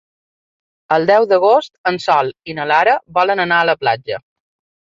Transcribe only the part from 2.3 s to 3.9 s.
i na Lara volen anar a la